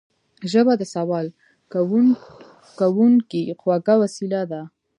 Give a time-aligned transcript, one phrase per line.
[0.51, 1.27] ژبه د سوال
[2.77, 4.61] کوونکي خوږه وسيله ده